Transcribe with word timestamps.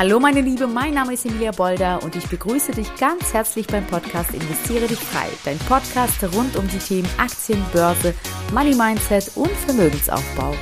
Hallo 0.00 0.18
meine 0.18 0.40
Liebe, 0.40 0.66
mein 0.66 0.94
Name 0.94 1.12
ist 1.12 1.26
Emilia 1.26 1.50
Bolder 1.50 2.02
und 2.02 2.16
ich 2.16 2.26
begrüße 2.26 2.72
dich 2.72 2.88
ganz 2.96 3.34
herzlich 3.34 3.66
beim 3.66 3.86
Podcast 3.86 4.32
Investiere 4.32 4.86
dich 4.86 4.98
frei. 4.98 5.28
Dein 5.44 5.58
Podcast 5.58 6.24
rund 6.34 6.56
um 6.56 6.66
die 6.68 6.78
Themen 6.78 7.08
Aktien, 7.18 7.62
Börse, 7.70 8.14
Money 8.50 8.74
Mindset 8.74 9.30
und 9.34 9.50
Vermögensaufbau. 9.50 10.54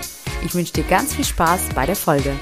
Ich 0.45 0.57
wünsche 0.57 0.73
dir 0.73 0.83
ganz 0.83 1.15
viel 1.15 1.25
Spaß 1.25 1.69
bei 1.73 1.87
der 1.87 1.95
Folge. 1.95 2.33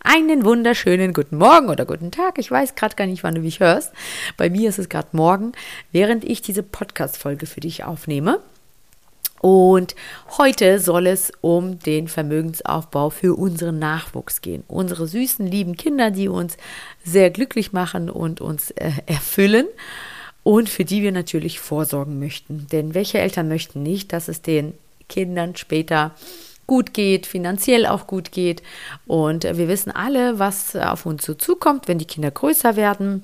Einen 0.00 0.44
wunderschönen 0.44 1.14
guten 1.14 1.38
Morgen 1.38 1.70
oder 1.70 1.86
guten 1.86 2.10
Tag. 2.10 2.38
Ich 2.38 2.50
weiß 2.50 2.74
gerade 2.74 2.94
gar 2.94 3.06
nicht, 3.06 3.24
wann 3.24 3.34
du 3.34 3.40
mich 3.40 3.58
hörst. 3.58 3.94
Bei 4.36 4.50
mir 4.50 4.68
ist 4.68 4.78
es 4.78 4.90
gerade 4.90 5.08
morgen, 5.12 5.52
während 5.90 6.22
ich 6.24 6.42
diese 6.42 6.64
Podcast-Folge 6.64 7.46
für 7.46 7.60
dich 7.60 7.82
aufnehme. 7.82 8.42
Und 9.46 9.94
heute 10.38 10.80
soll 10.80 11.06
es 11.06 11.30
um 11.40 11.78
den 11.78 12.08
Vermögensaufbau 12.08 13.10
für 13.10 13.38
unseren 13.38 13.78
Nachwuchs 13.78 14.40
gehen. 14.40 14.64
Unsere 14.66 15.06
süßen, 15.06 15.46
lieben 15.46 15.76
Kinder, 15.76 16.10
die 16.10 16.26
uns 16.26 16.56
sehr 17.04 17.30
glücklich 17.30 17.72
machen 17.72 18.10
und 18.10 18.40
uns 18.40 18.72
äh, 18.72 18.90
erfüllen 19.06 19.68
und 20.42 20.68
für 20.68 20.84
die 20.84 21.00
wir 21.00 21.12
natürlich 21.12 21.60
vorsorgen 21.60 22.18
möchten. 22.18 22.66
Denn 22.72 22.92
welche 22.92 23.20
Eltern 23.20 23.46
möchten 23.46 23.84
nicht, 23.84 24.12
dass 24.12 24.26
es 24.26 24.42
den 24.42 24.74
Kindern 25.08 25.54
später 25.54 26.16
gut 26.66 26.92
geht, 26.92 27.24
finanziell 27.24 27.86
auch 27.86 28.08
gut 28.08 28.32
geht. 28.32 28.64
Und 29.06 29.44
wir 29.44 29.68
wissen 29.68 29.92
alle, 29.92 30.40
was 30.40 30.74
auf 30.74 31.06
uns 31.06 31.24
so 31.24 31.34
zukommt, 31.34 31.86
wenn 31.86 31.98
die 31.98 32.04
Kinder 32.04 32.32
größer 32.32 32.74
werden 32.74 33.22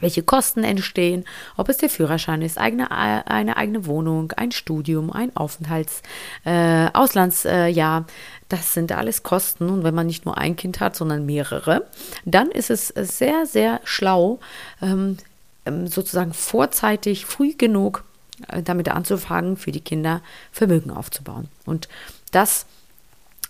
welche 0.00 0.22
Kosten 0.22 0.64
entstehen, 0.64 1.24
ob 1.56 1.68
es 1.68 1.78
der 1.78 1.88
Führerschein 1.88 2.42
ist, 2.42 2.58
eigene, 2.58 2.90
eine 2.90 3.56
eigene 3.56 3.86
Wohnung, 3.86 4.32
ein 4.32 4.50
Studium, 4.52 5.12
ein 5.12 5.34
Aufenthalts, 5.36 6.02
äh, 6.44 6.88
Auslandsjahr. 6.92 8.00
Äh, 8.00 8.12
das 8.48 8.74
sind 8.74 8.92
alles 8.92 9.22
Kosten. 9.22 9.68
Und 9.70 9.84
wenn 9.84 9.94
man 9.94 10.06
nicht 10.06 10.24
nur 10.24 10.36
ein 10.36 10.56
Kind 10.56 10.80
hat, 10.80 10.96
sondern 10.96 11.26
mehrere, 11.26 11.86
dann 12.24 12.50
ist 12.50 12.70
es 12.70 12.88
sehr, 12.88 13.46
sehr 13.46 13.80
schlau, 13.84 14.40
ähm, 14.82 15.16
ähm 15.64 15.86
sozusagen 15.86 16.34
vorzeitig, 16.34 17.26
früh 17.26 17.54
genug 17.54 18.04
äh, 18.48 18.62
damit 18.62 18.88
anzufangen, 18.88 19.56
für 19.56 19.72
die 19.72 19.80
Kinder 19.80 20.20
Vermögen 20.52 20.90
aufzubauen. 20.90 21.48
Und 21.64 21.88
das 22.32 22.66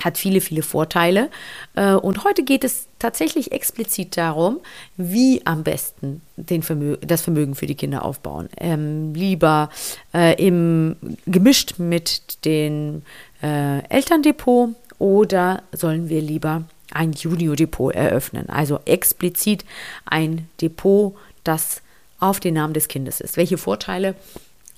hat 0.03 0.19
viele, 0.19 0.41
viele 0.41 0.63
Vorteile. 0.63 1.31
Äh, 1.75 1.95
und 1.95 2.25
heute 2.25 2.43
geht 2.43 2.65
es 2.65 2.87
tatsächlich 2.99 3.53
explizit 3.53 4.17
darum, 4.17 4.61
wie 4.97 5.43
am 5.45 5.63
besten 5.63 6.21
den 6.37 6.63
Vermö 6.63 6.97
das 7.01 7.23
Vermögen 7.23 7.55
für 7.55 7.67
die 7.67 7.75
Kinder 7.75 8.05
aufbauen. 8.05 8.49
Ähm, 8.59 9.15
lieber 9.15 9.71
äh, 10.13 10.35
im, 10.45 10.97
gemischt 11.27 11.75
mit 11.79 12.45
dem 12.45 13.03
äh, 13.43 13.81
Elterndepot 13.89 14.71
oder 14.99 15.63
sollen 15.73 16.09
wir 16.09 16.21
lieber 16.21 16.65
ein 16.93 17.13
Junior-Depot 17.13 17.95
eröffnen? 17.95 18.49
Also 18.49 18.81
explizit 18.85 19.65
ein 20.07 20.49
Depot, 20.61 21.15
das 21.45 21.83
auf 22.21 22.41
den 22.41 22.55
Namen 22.55 22.75
des 22.75 22.89
Kindes 22.89 23.21
ist. 23.21 23.37
Welche 23.37 23.59
Vorteile 23.59 24.15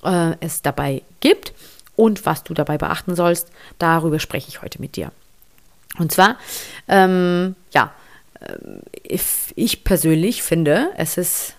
äh, 0.03 0.33
es 0.39 0.61
dabei 0.61 1.01
gibt 1.19 1.53
und 1.97 2.25
was 2.25 2.45
du 2.45 2.53
dabei 2.53 2.77
beachten 2.77 3.15
sollst, 3.15 3.51
darüber 3.79 4.19
spreche 4.19 4.47
ich 4.47 4.61
heute 4.61 4.79
mit 4.79 4.95
dir. 4.95 5.11
Und 5.97 6.13
zwar, 6.13 6.37
ähm, 6.87 7.55
ja, 7.73 7.91
äh, 8.39 8.55
ich, 9.03 9.21
ich, 9.55 9.83
persönlich 9.83 10.43
finde, 10.43 10.91
es 10.95 11.17
ist 11.17 11.55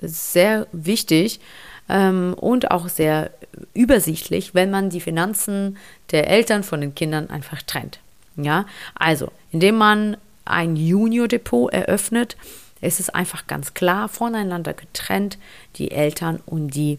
sehr 0.00 0.66
wichtig 0.72 1.40
ähm, 1.88 2.34
und 2.34 2.70
auch 2.70 2.88
sehr 2.88 3.30
übersichtlich, 3.74 4.54
wenn 4.54 4.70
man 4.70 4.90
die 4.90 5.00
Finanzen 5.00 5.76
der 6.10 6.28
Eltern 6.28 6.64
von 6.64 6.80
den 6.80 6.94
Kindern 6.94 7.30
einfach 7.30 7.62
trennt. 7.62 8.00
Ja, 8.36 8.66
also, 8.94 9.30
indem 9.52 9.76
man 9.76 10.16
ein 10.44 10.76
Junior-Depot 10.76 11.72
eröffnet, 11.72 12.36
ist 12.80 13.00
es 13.00 13.10
einfach 13.10 13.46
ganz 13.46 13.74
klar 13.74 14.08
voneinander 14.08 14.74
getrennt, 14.74 15.38
die 15.76 15.90
Eltern 15.90 16.40
und 16.46 16.68
die 16.68 16.98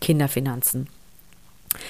Kinderfinanzen. 0.00 0.88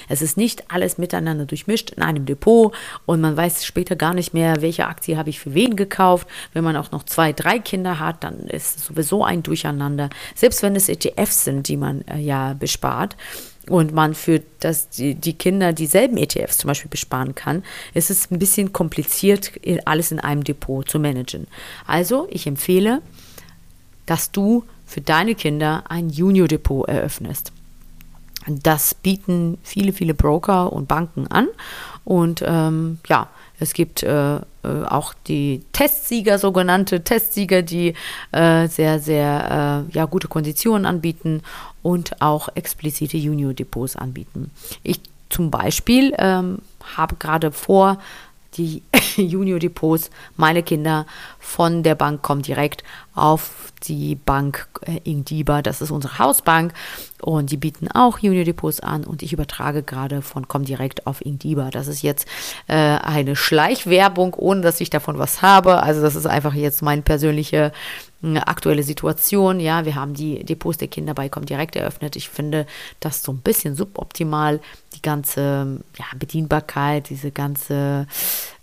Es 0.09 0.21
ist 0.21 0.37
nicht 0.37 0.71
alles 0.71 0.97
miteinander 0.97 1.45
durchmischt 1.45 1.91
in 1.91 2.01
einem 2.01 2.25
Depot 2.25 2.73
und 3.05 3.21
man 3.21 3.37
weiß 3.37 3.65
später 3.65 3.95
gar 3.95 4.13
nicht 4.13 4.33
mehr, 4.33 4.61
welche 4.61 4.87
Aktie 4.87 5.17
habe 5.17 5.29
ich 5.29 5.39
für 5.39 5.53
wen 5.53 5.75
gekauft. 5.75 6.27
Wenn 6.53 6.63
man 6.63 6.75
auch 6.75 6.91
noch 6.91 7.03
zwei, 7.03 7.33
drei 7.33 7.59
Kinder 7.59 7.99
hat, 7.99 8.23
dann 8.23 8.39
ist 8.47 8.77
es 8.77 8.85
sowieso 8.85 9.23
ein 9.23 9.43
Durcheinander. 9.43 10.09
Selbst 10.35 10.61
wenn 10.63 10.75
es 10.75 10.89
ETFs 10.89 11.43
sind, 11.43 11.67
die 11.67 11.77
man 11.77 12.01
äh, 12.07 12.19
ja 12.19 12.53
bespart 12.53 13.15
und 13.69 13.93
man 13.93 14.13
für 14.13 14.41
das, 14.59 14.89
die, 14.89 15.15
die 15.15 15.33
Kinder 15.33 15.73
dieselben 15.73 16.17
ETFs 16.17 16.57
zum 16.57 16.69
Beispiel 16.69 16.89
besparen 16.89 17.35
kann, 17.35 17.63
ist 17.93 18.09
es 18.09 18.31
ein 18.31 18.39
bisschen 18.39 18.73
kompliziert, 18.73 19.51
alles 19.85 20.11
in 20.11 20.19
einem 20.19 20.43
Depot 20.43 20.87
zu 20.89 20.99
managen. 20.99 21.47
Also 21.85 22.27
ich 22.29 22.47
empfehle, 22.47 23.01
dass 24.05 24.31
du 24.31 24.63
für 24.85 25.01
deine 25.01 25.35
Kinder 25.35 25.83
ein 25.89 26.09
Junior-Depot 26.09 26.87
eröffnest. 26.87 27.51
Das 28.47 28.95
bieten 28.95 29.57
viele, 29.63 29.93
viele 29.93 30.13
Broker 30.13 30.71
und 30.71 30.87
Banken 30.87 31.27
an. 31.27 31.47
Und 32.05 32.43
ähm, 32.45 32.99
ja, 33.07 33.27
es 33.59 33.73
gibt 33.73 34.03
äh, 34.03 34.37
äh, 34.37 34.41
auch 34.63 35.13
die 35.27 35.63
Testsieger, 35.73 36.39
sogenannte 36.39 37.03
Testsieger, 37.03 37.61
die 37.61 37.93
äh, 38.31 38.67
sehr, 38.67 38.99
sehr 38.99 39.85
äh, 39.89 39.95
ja, 39.95 40.05
gute 40.05 40.27
Konditionen 40.27 40.85
anbieten 40.85 41.41
und 41.81 42.21
auch 42.21 42.49
explizite 42.55 43.17
Junior-Depots 43.17 43.95
anbieten. 43.95 44.51
Ich 44.83 45.01
zum 45.29 45.51
Beispiel 45.51 46.13
ähm, 46.17 46.59
habe 46.95 47.15
gerade 47.15 47.51
vor, 47.51 47.97
die 48.53 48.83
Junior-Depots, 49.15 50.09
meine 50.35 50.63
Kinder 50.63 51.05
von 51.39 51.83
der 51.83 51.95
Bank 51.95 52.21
kommen 52.21 52.41
direkt 52.41 52.83
auf 53.17 53.71
die 53.83 54.15
Bank 54.15 54.67
äh, 54.81 54.99
Ingdiba, 55.03 55.61
das 55.61 55.81
ist 55.81 55.91
unsere 55.91 56.19
Hausbank 56.19 56.73
und 57.21 57.51
die 57.51 57.57
bieten 57.57 57.89
auch 57.91 58.19
Junior-Depots 58.19 58.79
an 58.79 59.03
und 59.03 59.23
ich 59.23 59.33
übertrage 59.33 59.83
gerade 59.83 60.21
von 60.21 60.47
Comdirect 60.47 61.07
auf 61.07 61.25
Ingdiba. 61.25 61.69
Das 61.69 61.87
ist 61.87 62.01
jetzt 62.01 62.27
äh, 62.67 62.75
eine 62.75 63.35
Schleichwerbung, 63.35 64.33
ohne 64.35 64.61
dass 64.61 64.81
ich 64.81 64.89
davon 64.89 65.17
was 65.17 65.41
habe. 65.41 65.81
Also 65.83 66.01
das 66.01 66.15
ist 66.15 66.27
einfach 66.27 66.53
jetzt 66.53 66.81
meine 66.81 67.01
persönliche 67.01 67.71
äh, 68.23 68.37
aktuelle 68.37 68.83
Situation. 68.83 69.59
Ja, 69.59 69.85
wir 69.85 69.95
haben 69.95 70.13
die 70.13 70.43
Depots 70.43 70.77
der 70.77 70.87
Kinder 70.87 71.13
bei 71.13 71.29
Comdirect 71.29 71.75
eröffnet. 71.75 72.15
Ich 72.15 72.29
finde 72.29 72.65
das 72.99 73.23
so 73.23 73.31
ein 73.31 73.39
bisschen 73.39 73.75
suboptimal. 73.75 74.59
Die 74.95 75.01
ganze 75.01 75.83
ja, 75.97 76.05
Bedienbarkeit, 76.17 77.09
diese 77.09 77.31
ganze 77.31 78.07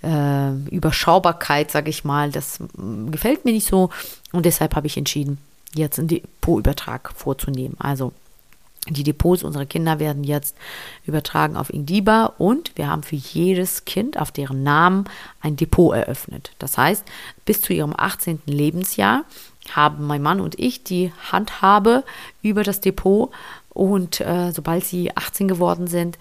äh, 0.03 0.53
Überschaubarkeit, 0.71 1.71
sage 1.71 1.91
ich 1.91 2.05
mal, 2.05 2.31
das 2.31 2.59
mm, 2.77 3.11
gefällt 3.11 3.45
mir 3.45 3.53
nicht 3.53 3.69
so. 3.69 3.91
Und 4.35 4.47
deshalb 4.47 4.75
habe 4.75 4.89
ich 4.89 4.97
entschieden, 4.97 5.39
jetzt 5.75 5.99
einen 5.99 6.09
Depotübertrag 6.09 7.13
vorzunehmen. 7.15 7.77
Also 7.79 8.13
die 8.89 9.05
Depots 9.05 9.45
unserer 9.45 9.65
Kinder 9.65 10.01
werden 10.01 10.25
jetzt 10.25 10.57
übertragen 11.07 11.57
auf 11.57 11.73
Ingdiba 11.73 12.35
und 12.37 12.73
wir 12.75 12.89
haben 12.89 13.05
für 13.05 13.17
jedes 13.17 13.85
Kind 13.85 14.19
auf 14.19 14.33
deren 14.33 14.63
Namen 14.63 15.05
ein 15.41 15.57
Depot 15.57 15.95
eröffnet. 15.95 16.51
Das 16.59 16.77
heißt, 16.77 17.05
bis 17.45 17.63
zu 17.63 17.73
ihrem 17.73 17.95
18. 17.97 18.43
Lebensjahr 18.47 19.25
haben 19.73 20.07
mein 20.07 20.21
Mann 20.21 20.41
und 20.41 20.59
ich 20.59 20.83
die 20.83 21.13
Handhabe 21.31 22.03
über 22.43 22.65
das 22.65 22.81
Depot 22.81 23.31
und 23.71 24.21
äh, 24.21 24.51
sobald 24.53 24.85
sie 24.85 25.17
18 25.17 25.49
geworden 25.49 25.87
sind, 25.87 26.19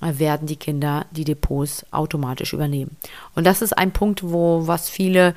werden 0.00 0.48
die 0.48 0.56
Kinder 0.56 1.06
die 1.12 1.24
Depots 1.24 1.86
automatisch 1.92 2.52
übernehmen. 2.52 2.96
Und 3.36 3.46
das 3.46 3.62
ist 3.62 3.72
ein 3.78 3.92
Punkt, 3.92 4.24
wo 4.24 4.66
was 4.66 4.90
viele 4.90 5.34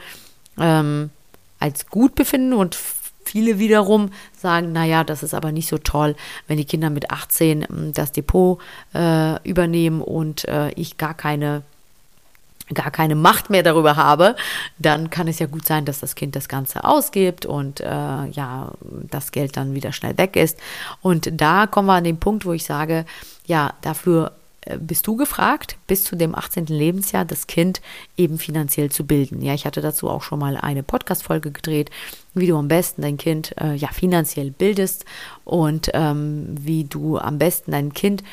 ähm, 0.59 1.11
als 1.59 1.87
gut 1.87 2.15
befinden 2.15 2.53
und 2.53 2.77
Viele 3.25 3.57
wiederum 3.57 4.11
sagen, 4.37 4.71
naja, 4.71 5.03
das 5.03 5.23
ist 5.23 5.33
aber 5.33 5.51
nicht 5.51 5.67
so 5.67 5.79
toll, 5.79 6.15
wenn 6.47 6.57
die 6.57 6.65
Kinder 6.65 6.91
mit 6.91 7.09
18 7.09 7.67
hm, 7.67 7.93
das 7.93 8.11
Depot 8.11 8.59
äh, 8.93 9.41
übernehmen 9.49 10.01
und 10.01 10.47
äh, 10.47 10.69
ich 10.73 10.97
gar 10.97 11.15
keine 11.15 11.63
gar 12.73 12.89
keine 12.89 13.13
Macht 13.13 13.51
mehr 13.51 13.61
darüber 13.61 13.95
habe, 13.95 14.35
dann 14.79 15.11
kann 15.11 15.27
es 15.27 15.37
ja 15.37 15.45
gut 15.45 15.67
sein, 15.67 15.85
dass 15.85 15.99
das 15.99 16.15
Kind 16.15 16.35
das 16.35 16.49
Ganze 16.49 16.83
ausgibt 16.83 17.45
und 17.45 17.79
äh, 17.79 17.85
ja, 17.85 18.71
das 19.11 19.31
Geld 19.31 19.55
dann 19.55 19.75
wieder 19.75 19.91
schnell 19.91 20.17
weg 20.17 20.35
ist. 20.35 20.57
Und 21.01 21.29
da 21.39 21.67
kommen 21.67 21.87
wir 21.87 21.93
an 21.93 22.03
den 22.03 22.19
Punkt, 22.19 22.43
wo 22.43 22.53
ich 22.53 22.65
sage, 22.65 23.05
ja, 23.45 23.73
dafür 23.81 24.31
bist 24.79 25.07
du 25.07 25.15
gefragt, 25.15 25.77
bis 25.87 26.03
zu 26.03 26.15
dem 26.15 26.35
18. 26.35 26.65
Lebensjahr 26.67 27.25
das 27.25 27.47
Kind 27.47 27.81
eben 28.17 28.37
finanziell 28.37 28.91
zu 28.91 29.05
bilden. 29.05 29.41
Ja, 29.41 29.53
ich 29.53 29.65
hatte 29.65 29.81
dazu 29.81 30.09
auch 30.09 30.23
schon 30.23 30.39
mal 30.39 30.57
eine 30.57 30.83
Podcast-Folge 30.83 31.51
gedreht, 31.51 31.89
wie 32.33 32.47
du 32.47 32.57
am 32.57 32.67
besten 32.67 33.01
dein 33.01 33.17
Kind 33.17 33.55
äh, 33.59 33.75
ja 33.75 33.89
finanziell 33.89 34.51
bildest 34.51 35.05
und 35.43 35.89
ähm, 35.93 36.47
wie 36.59 36.83
du 36.85 37.17
am 37.17 37.37
besten 37.37 37.71
dein 37.71 37.93
Kind 37.93 38.23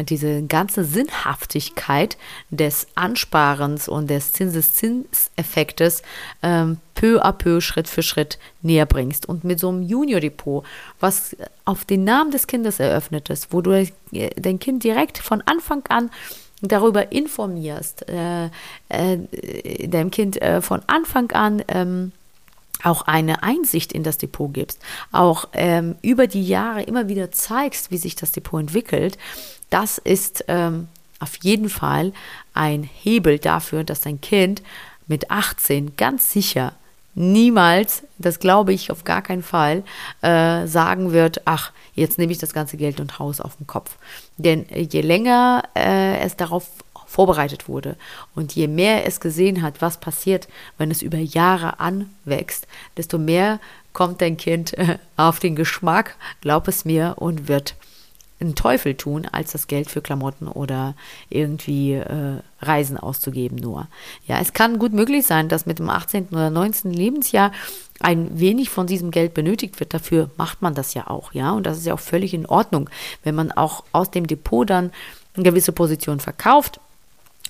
diese 0.00 0.42
ganze 0.44 0.84
Sinnhaftigkeit 0.84 2.16
des 2.50 2.86
Ansparens 2.94 3.88
und 3.88 4.08
des 4.08 4.32
Zinseszinseffektes 4.32 6.02
ähm, 6.42 6.78
peu 6.94 7.22
à 7.22 7.32
peu, 7.32 7.60
Schritt 7.60 7.88
für 7.88 8.02
Schritt 8.02 8.38
näher 8.62 8.86
bringst. 8.86 9.26
Und 9.28 9.44
mit 9.44 9.60
so 9.60 9.68
einem 9.68 9.82
Junior-Depot, 9.82 10.64
was 11.00 11.36
auf 11.64 11.84
den 11.84 12.04
Namen 12.04 12.30
des 12.30 12.46
Kindes 12.46 12.80
eröffnet 12.80 13.28
ist, 13.28 13.52
wo 13.52 13.60
du 13.60 13.86
dein 14.10 14.58
Kind 14.58 14.84
direkt 14.84 15.18
von 15.18 15.42
Anfang 15.42 15.84
an 15.88 16.10
darüber 16.62 17.12
informierst, 17.12 18.08
äh, 18.08 18.48
äh, 18.88 19.88
deinem 19.88 20.10
Kind 20.10 20.40
äh, 20.40 20.62
von 20.62 20.80
Anfang 20.86 21.32
an 21.32 21.62
ähm, 21.68 22.12
auch 22.84 23.02
eine 23.02 23.42
Einsicht 23.42 23.92
in 23.92 24.02
das 24.02 24.18
Depot 24.18 24.52
gibst, 24.52 24.80
auch 25.12 25.48
ähm, 25.52 25.96
über 26.02 26.26
die 26.26 26.46
Jahre 26.46 26.82
immer 26.82 27.08
wieder 27.08 27.30
zeigst, 27.30 27.90
wie 27.90 27.98
sich 27.98 28.16
das 28.16 28.32
Depot 28.32 28.60
entwickelt, 28.60 29.18
das 29.72 29.98
ist 29.98 30.44
ähm, 30.48 30.88
auf 31.18 31.36
jeden 31.42 31.68
Fall 31.68 32.12
ein 32.52 32.82
Hebel 32.82 33.38
dafür, 33.38 33.84
dass 33.84 34.00
dein 34.00 34.20
Kind 34.20 34.62
mit 35.06 35.30
18 35.30 35.96
ganz 35.96 36.32
sicher 36.32 36.74
niemals, 37.14 38.04
das 38.18 38.38
glaube 38.38 38.72
ich 38.72 38.90
auf 38.90 39.04
gar 39.04 39.22
keinen 39.22 39.42
Fall, 39.42 39.84
äh, 40.22 40.66
sagen 40.66 41.12
wird, 41.12 41.42
ach, 41.44 41.72
jetzt 41.94 42.18
nehme 42.18 42.32
ich 42.32 42.38
das 42.38 42.52
ganze 42.52 42.76
Geld 42.76 43.00
und 43.00 43.18
Haus 43.18 43.40
auf 43.40 43.56
den 43.56 43.66
Kopf. 43.66 43.96
Denn 44.38 44.66
je 44.70 45.02
länger 45.02 45.62
äh, 45.74 46.18
es 46.20 46.36
darauf 46.36 46.68
vorbereitet 47.06 47.68
wurde 47.68 47.96
und 48.34 48.54
je 48.54 48.66
mehr 48.66 49.06
es 49.06 49.20
gesehen 49.20 49.60
hat, 49.60 49.82
was 49.82 50.00
passiert, 50.00 50.48
wenn 50.78 50.90
es 50.90 51.02
über 51.02 51.18
Jahre 51.18 51.78
anwächst, 51.78 52.66
desto 52.96 53.18
mehr 53.18 53.60
kommt 53.92 54.22
dein 54.22 54.38
Kind 54.38 54.72
äh, 54.78 54.98
auf 55.16 55.38
den 55.38 55.54
Geschmack, 55.54 56.16
glaub 56.40 56.68
es 56.68 56.84
mir, 56.84 57.14
und 57.18 57.48
wird 57.48 57.74
einen 58.46 58.54
Teufel 58.54 58.94
tun, 58.94 59.26
als 59.30 59.52
das 59.52 59.66
Geld 59.66 59.90
für 59.90 60.02
Klamotten 60.02 60.48
oder 60.48 60.94
irgendwie 61.30 61.94
äh, 61.94 62.38
Reisen 62.60 62.96
auszugeben 62.96 63.56
nur. 63.56 63.88
Ja, 64.26 64.38
es 64.40 64.52
kann 64.52 64.78
gut 64.78 64.92
möglich 64.92 65.26
sein, 65.26 65.48
dass 65.48 65.66
mit 65.66 65.78
dem 65.78 65.88
18. 65.88 66.28
oder 66.30 66.50
19. 66.50 66.92
Lebensjahr 66.92 67.52
ein 68.00 68.38
wenig 68.38 68.70
von 68.70 68.86
diesem 68.86 69.10
Geld 69.10 69.34
benötigt 69.34 69.80
wird. 69.80 69.94
Dafür 69.94 70.30
macht 70.36 70.62
man 70.62 70.74
das 70.74 70.94
ja 70.94 71.08
auch, 71.08 71.32
ja. 71.32 71.52
Und 71.52 71.64
das 71.64 71.78
ist 71.78 71.86
ja 71.86 71.94
auch 71.94 72.00
völlig 72.00 72.34
in 72.34 72.46
Ordnung, 72.46 72.90
wenn 73.22 73.34
man 73.34 73.52
auch 73.52 73.84
aus 73.92 74.10
dem 74.10 74.26
Depot 74.26 74.68
dann 74.68 74.92
eine 75.34 75.44
gewisse 75.44 75.72
Position 75.72 76.20
verkauft 76.20 76.80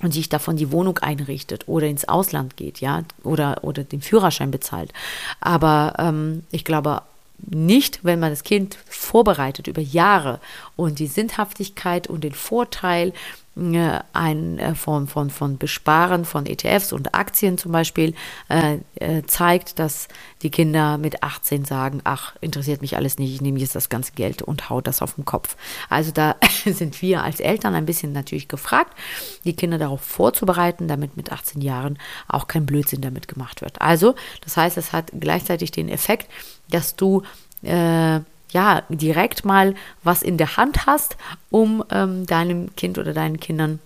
und 0.02 0.12
sich 0.12 0.28
davon 0.28 0.56
die 0.56 0.72
Wohnung 0.72 0.98
einrichtet 0.98 1.68
oder 1.68 1.86
ins 1.86 2.06
Ausland 2.06 2.56
geht, 2.56 2.80
ja, 2.80 3.02
oder, 3.22 3.62
oder 3.62 3.84
den 3.84 4.02
Führerschein 4.02 4.50
bezahlt. 4.50 4.92
Aber 5.40 5.94
ähm, 5.98 6.44
ich 6.50 6.64
glaube, 6.64 7.02
nicht, 7.50 8.00
wenn 8.02 8.20
man 8.20 8.30
das 8.30 8.44
Kind 8.44 8.78
vorbereitet 8.86 9.66
über 9.66 9.82
Jahre. 9.82 10.40
Und 10.76 10.98
die 10.98 11.06
Sinnhaftigkeit 11.06 12.06
und 12.06 12.24
den 12.24 12.34
Vorteil 12.34 13.12
ein, 13.54 14.58
äh, 14.58 14.74
von, 14.74 15.06
von, 15.06 15.28
von 15.28 15.58
Besparen 15.58 16.24
von 16.24 16.46
ETFs 16.46 16.92
und 16.92 17.14
Aktien 17.14 17.58
zum 17.58 17.70
Beispiel 17.70 18.14
äh, 18.48 18.78
äh, 18.94 19.22
zeigt, 19.26 19.78
dass 19.78 20.08
die 20.40 20.50
Kinder 20.50 20.96
mit 20.96 21.22
18 21.22 21.66
sagen, 21.66 22.00
ach, 22.04 22.34
interessiert 22.40 22.80
mich 22.80 22.96
alles 22.96 23.18
nicht, 23.18 23.34
ich 23.34 23.42
nehme 23.42 23.58
jetzt 23.58 23.74
das 23.74 23.90
ganze 23.90 24.12
Geld 24.12 24.40
und 24.40 24.70
hau 24.70 24.80
das 24.80 25.02
auf 25.02 25.16
den 25.16 25.26
Kopf. 25.26 25.56
Also 25.90 26.12
da 26.12 26.36
sind 26.64 27.02
wir 27.02 27.22
als 27.22 27.40
Eltern 27.40 27.74
ein 27.74 27.84
bisschen 27.84 28.12
natürlich 28.12 28.48
gefragt, 28.48 28.96
die 29.44 29.54
Kinder 29.54 29.76
darauf 29.76 30.00
vorzubereiten, 30.00 30.88
damit 30.88 31.18
mit 31.18 31.30
18 31.30 31.60
Jahren 31.60 31.98
auch 32.28 32.46
kein 32.46 32.64
Blödsinn 32.64 33.02
damit 33.02 33.28
gemacht 33.28 33.60
wird. 33.60 33.82
Also, 33.82 34.14
das 34.40 34.56
heißt, 34.56 34.78
es 34.78 34.92
hat 34.92 35.10
gleichzeitig 35.18 35.72
den 35.72 35.90
Effekt, 35.90 36.30
dass 36.70 36.96
du 36.96 37.22
äh, 37.62 38.20
ja, 38.52 38.82
direkt 38.88 39.44
mal 39.44 39.74
was 40.02 40.22
in 40.22 40.36
der 40.38 40.56
Hand 40.56 40.86
hast, 40.86 41.16
um 41.50 41.84
ähm, 41.90 42.26
deinem 42.26 42.74
Kind 42.76 42.98
oder 42.98 43.12
deinen 43.12 43.40
Kindern 43.40 43.78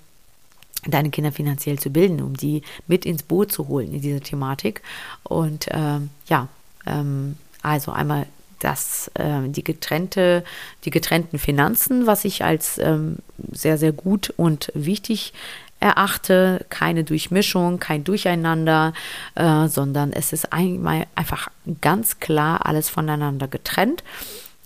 deine 0.88 1.10
Kinder 1.10 1.32
finanziell 1.32 1.78
zu 1.78 1.90
bilden, 1.90 2.22
um 2.22 2.36
die 2.36 2.62
mit 2.86 3.04
ins 3.04 3.24
Boot 3.24 3.50
zu 3.50 3.66
holen 3.66 3.92
in 3.92 4.02
dieser 4.02 4.20
Thematik. 4.20 4.82
Und 5.24 5.66
ähm, 5.70 6.10
ja, 6.28 6.48
ähm, 6.86 7.36
also 7.62 7.90
einmal 7.90 8.26
das, 8.60 9.10
äh, 9.14 9.48
die 9.48 9.64
getrennte, 9.64 10.44
die 10.84 10.90
getrennten 10.90 11.38
Finanzen, 11.38 12.06
was 12.06 12.24
ich 12.24 12.44
als 12.44 12.78
ähm, 12.78 13.16
sehr, 13.52 13.78
sehr 13.78 13.92
gut 13.92 14.32
und 14.36 14.70
wichtig 14.74 15.32
erachte. 15.80 16.64
Keine 16.70 17.04
Durchmischung, 17.04 17.78
kein 17.78 18.04
Durcheinander, 18.04 18.94
äh, 19.34 19.68
sondern 19.68 20.12
es 20.12 20.32
ist 20.32 20.52
einmal 20.52 21.06
einfach 21.14 21.48
ganz 21.80 22.18
klar 22.20 22.64
alles 22.64 22.88
voneinander 22.88 23.48
getrennt. 23.48 24.02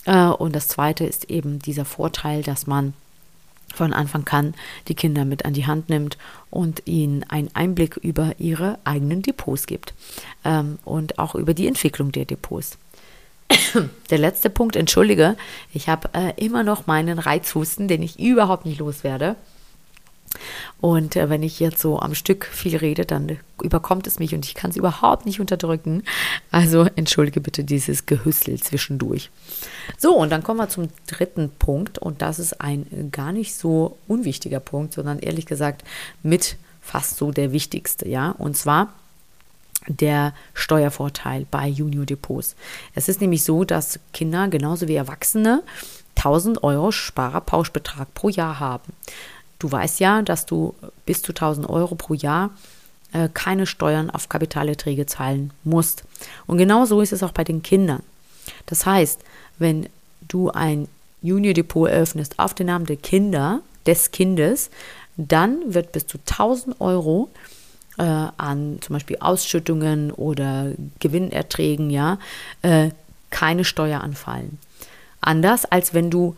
Äh, 0.05 0.27
und 0.27 0.55
das 0.55 0.67
Zweite 0.67 1.05
ist 1.05 1.29
eben 1.29 1.59
dieser 1.59 1.85
Vorteil, 1.85 2.43
dass 2.43 2.67
man 2.67 2.93
von 3.73 3.93
Anfang 3.93 4.27
an 4.29 4.53
die 4.87 4.95
Kinder 4.95 5.25
mit 5.25 5.45
an 5.45 5.53
die 5.53 5.65
Hand 5.65 5.89
nimmt 5.89 6.17
und 6.49 6.83
ihnen 6.85 7.23
einen 7.23 7.49
Einblick 7.53 7.97
über 7.97 8.33
ihre 8.37 8.79
eigenen 8.83 9.21
Depots 9.21 9.65
gibt 9.65 9.93
ähm, 10.43 10.77
und 10.83 11.19
auch 11.19 11.35
über 11.35 11.53
die 11.53 11.67
Entwicklung 11.67 12.11
der 12.11 12.25
Depots. 12.25 12.77
Der 14.09 14.17
letzte 14.17 14.49
Punkt, 14.49 14.77
entschuldige, 14.77 15.35
ich 15.73 15.89
habe 15.89 16.09
äh, 16.13 16.33
immer 16.37 16.63
noch 16.63 16.87
meinen 16.87 17.19
Reizhusten, 17.19 17.89
den 17.89 18.01
ich 18.01 18.17
überhaupt 18.19 18.65
nicht 18.65 18.79
loswerde. 18.79 19.35
Und 20.79 21.15
äh, 21.15 21.29
wenn 21.29 21.43
ich 21.43 21.59
jetzt 21.59 21.81
so 21.81 21.99
am 21.99 22.15
Stück 22.15 22.45
viel 22.45 22.77
rede, 22.77 23.05
dann 23.05 23.39
überkommt 23.61 24.07
es 24.07 24.19
mich 24.19 24.33
und 24.33 24.45
ich 24.45 24.53
kann 24.53 24.71
es 24.71 24.77
überhaupt 24.77 25.25
nicht 25.25 25.39
unterdrücken. 25.39 26.03
Also 26.51 26.87
entschuldige 26.95 27.41
bitte 27.41 27.63
dieses 27.63 28.05
Gehüssel 28.05 28.59
zwischendurch. 28.59 29.29
So, 29.97 30.15
und 30.15 30.31
dann 30.31 30.43
kommen 30.43 30.59
wir 30.59 30.69
zum 30.69 30.89
dritten 31.07 31.49
Punkt 31.59 31.97
und 31.97 32.21
das 32.21 32.39
ist 32.39 32.61
ein 32.61 33.09
gar 33.11 33.31
nicht 33.31 33.55
so 33.55 33.97
unwichtiger 34.07 34.59
Punkt, 34.59 34.93
sondern 34.93 35.19
ehrlich 35.19 35.45
gesagt 35.45 35.83
mit 36.23 36.57
fast 36.81 37.17
so 37.17 37.31
der 37.31 37.51
wichtigste, 37.51 38.07
ja. 38.07 38.31
Und 38.31 38.57
zwar 38.57 38.93
der 39.87 40.33
Steuervorteil 40.53 41.45
bei 41.49 41.67
Junior 41.67 42.05
Depots. 42.05 42.55
Es 42.93 43.09
ist 43.09 43.21
nämlich 43.21 43.43
so, 43.43 43.63
dass 43.63 43.99
Kinder 44.13 44.47
genauso 44.47 44.87
wie 44.87 44.95
Erwachsene 44.95 45.63
1000 46.15 46.63
Euro 46.63 46.91
Sparerpauschbetrag 46.91 48.13
pro 48.13 48.29
Jahr 48.29 48.59
haben. 48.59 48.93
Du 49.59 49.71
weißt 49.71 49.99
ja, 49.99 50.21
dass 50.21 50.45
du 50.45 50.75
bis 51.05 51.21
zu 51.21 51.31
1000 51.31 51.69
Euro 51.69 51.95
pro 51.95 52.13
Jahr 52.13 52.51
äh, 53.13 53.29
keine 53.33 53.65
Steuern 53.65 54.09
auf 54.09 54.29
Kapitalerträge 54.29 55.05
zahlen 55.05 55.51
musst. 55.63 56.03
Und 56.47 56.57
genau 56.57 56.85
so 56.85 57.01
ist 57.01 57.13
es 57.13 57.23
auch 57.23 57.31
bei 57.31 57.43
den 57.43 57.63
Kindern. 57.63 58.03
Das 58.65 58.85
heißt, 58.85 59.19
wenn 59.59 59.87
du 60.27 60.49
ein 60.49 60.87
Junior 61.21 61.53
Depot 61.53 61.89
eröffnest 61.89 62.39
auf 62.39 62.53
den 62.53 62.67
Namen 62.67 62.85
der 62.85 62.97
Kinder, 62.97 63.61
des 63.85 64.11
Kindes, 64.11 64.69
dann 65.17 65.73
wird 65.73 65.91
bis 65.91 66.07
zu 66.07 66.17
1000 66.17 66.79
Euro 66.79 67.29
äh, 67.97 68.03
an 68.03 68.77
zum 68.81 68.93
Beispiel 68.93 69.17
Ausschüttungen 69.19 70.11
oder 70.11 70.71
Gewinnerträgen 70.99 71.89
ja 71.89 72.17
äh, 72.61 72.89
keine 73.29 73.63
Steuer 73.63 74.01
anfallen. 74.01 74.57
Anders 75.19 75.65
als 75.65 75.93
wenn 75.93 76.09
du 76.09 76.35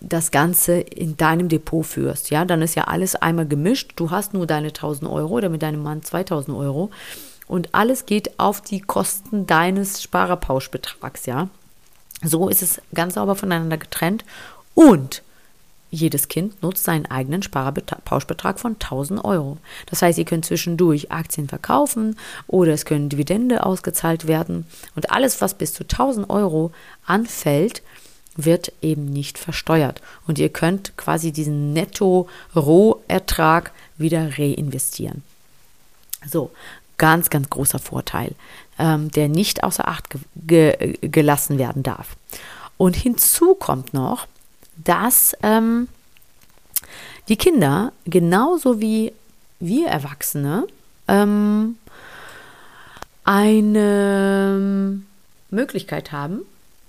das 0.00 0.30
Ganze 0.30 0.78
in 0.78 1.16
deinem 1.16 1.48
Depot 1.48 1.84
führst. 1.84 2.30
Ja, 2.30 2.44
dann 2.44 2.62
ist 2.62 2.74
ja 2.74 2.84
alles 2.84 3.16
einmal 3.16 3.46
gemischt. 3.46 3.92
Du 3.96 4.10
hast 4.10 4.34
nur 4.34 4.46
deine 4.46 4.68
1000 4.68 5.10
Euro 5.10 5.34
oder 5.34 5.48
mit 5.48 5.62
deinem 5.62 5.82
Mann 5.82 6.02
2000 6.02 6.56
Euro. 6.56 6.90
Und 7.46 7.74
alles 7.74 8.06
geht 8.06 8.38
auf 8.38 8.60
die 8.60 8.80
Kosten 8.80 9.46
deines 9.46 10.02
Sparerpauschbetrags. 10.02 11.26
Ja, 11.26 11.48
so 12.22 12.48
ist 12.48 12.62
es 12.62 12.80
ganz 12.94 13.14
sauber 13.14 13.36
voneinander 13.36 13.78
getrennt. 13.78 14.24
Und 14.74 15.22
jedes 15.90 16.28
Kind 16.28 16.62
nutzt 16.62 16.84
seinen 16.84 17.06
eigenen 17.06 17.42
Sparerpauschbetrag 17.42 18.58
von 18.58 18.72
1000 18.72 19.24
Euro. 19.24 19.58
Das 19.86 20.02
heißt, 20.02 20.18
ihr 20.18 20.24
könnt 20.24 20.44
zwischendurch 20.44 21.12
Aktien 21.12 21.48
verkaufen 21.48 22.18
oder 22.48 22.72
es 22.72 22.84
können 22.84 23.08
Dividende 23.08 23.64
ausgezahlt 23.64 24.26
werden. 24.26 24.66
Und 24.94 25.10
alles, 25.10 25.40
was 25.40 25.54
bis 25.54 25.72
zu 25.72 25.84
1000 25.84 26.28
Euro 26.28 26.72
anfällt, 27.06 27.82
wird 28.36 28.72
eben 28.82 29.06
nicht 29.06 29.38
versteuert. 29.38 30.00
Und 30.26 30.38
ihr 30.38 30.48
könnt 30.48 30.96
quasi 30.96 31.32
diesen 31.32 31.72
Netto-Rohertrag 31.72 33.72
wieder 33.96 34.38
reinvestieren. 34.38 35.22
So, 36.28 36.50
ganz, 36.98 37.30
ganz 37.30 37.50
großer 37.50 37.78
Vorteil, 37.78 38.34
ähm, 38.78 39.10
der 39.10 39.28
nicht 39.28 39.64
außer 39.64 39.88
Acht 39.88 40.10
ge 40.10 40.20
ge 40.46 40.98
gelassen 41.00 41.58
werden 41.58 41.82
darf. 41.82 42.16
Und 42.76 42.96
hinzu 42.96 43.54
kommt 43.54 43.94
noch, 43.94 44.26
dass 44.76 45.34
ähm, 45.42 45.88
die 47.28 47.36
Kinder 47.36 47.92
genauso 48.04 48.80
wie 48.80 49.12
wir 49.58 49.88
Erwachsene 49.88 50.66
ähm, 51.08 51.76
eine 53.24 55.00
Möglichkeit 55.50 56.12
haben, 56.12 56.42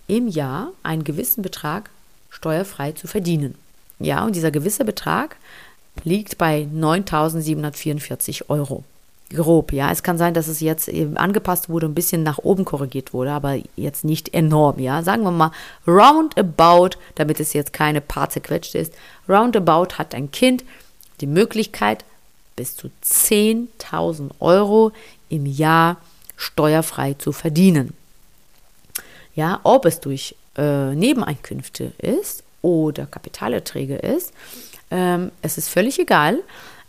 im 0.07 0.27
Jahr 0.27 0.71
einen 0.83 1.03
gewissen 1.03 1.41
Betrag 1.41 1.89
steuerfrei 2.29 2.93
zu 2.93 3.07
verdienen. 3.07 3.55
Ja, 3.99 4.25
und 4.25 4.35
dieser 4.35 4.51
gewisse 4.51 4.85
Betrag 4.85 5.37
liegt 6.03 6.37
bei 6.37 6.67
9.744 6.73 8.49
Euro. 8.49 8.83
Grob, 9.33 9.73
ja. 9.73 9.91
Es 9.91 10.03
kann 10.03 10.17
sein, 10.17 10.33
dass 10.33 10.47
es 10.47 10.61
jetzt 10.61 10.87
eben 10.87 11.17
angepasst 11.17 11.67
wurde, 11.67 11.87
ein 11.87 11.95
bisschen 11.95 12.23
nach 12.23 12.37
oben 12.37 12.63
korrigiert 12.63 13.13
wurde, 13.13 13.31
aber 13.31 13.57
jetzt 13.75 14.05
nicht 14.05 14.33
enorm, 14.33 14.79
ja. 14.79 15.03
Sagen 15.03 15.23
wir 15.23 15.31
mal 15.31 15.51
roundabout, 15.85 16.97
damit 17.15 17.39
es 17.39 17.53
jetzt 17.53 17.73
keine 17.73 17.99
Paar 17.99 18.29
zerquetscht 18.29 18.75
ist. 18.75 18.93
Roundabout 19.27 19.95
hat 19.97 20.15
ein 20.15 20.31
Kind 20.31 20.63
die 21.19 21.27
Möglichkeit, 21.27 22.05
bis 22.55 22.75
zu 22.75 22.89
10.000 23.03 24.31
Euro 24.39 24.91
im 25.29 25.45
Jahr 25.45 25.97
steuerfrei 26.37 27.15
zu 27.15 27.31
verdienen. 27.31 27.93
Ja, 29.37 29.59
ob 29.61 29.85
es 29.85 29.99
durch 29.99 30.35
äh, 30.57 30.95
Nebeneinkünfte 30.95 31.91
ist 31.99 32.43
oder 32.63 33.05
Kapitalerträge 33.05 33.95
ist, 33.95 34.33
ähm, 34.89 35.31
es 35.43 35.59
ist 35.59 35.69
völlig 35.69 35.99
egal. 35.99 36.39